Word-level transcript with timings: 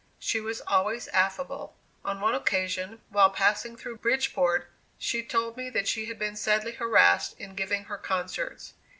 She 0.17 0.39
was 0.41 0.61
always 0.61 1.07
affable. 1.09 1.75
On 2.03 2.21
one 2.21 2.33
occasion, 2.33 3.01
while 3.09 3.29
passing 3.29 3.75
through 3.75 3.97
Bridgeport, 3.99 4.67
she 4.97 5.21
told 5.21 5.57
me 5.57 5.69
that 5.69 5.87
she 5.87 6.05
had 6.07 6.17
been 6.17 6.35
sadly 6.35 6.71
harassed 6.71 7.39
in 7.39 7.53
giving 7.53 7.83
her 7.83 7.97
concerts. 7.99 8.73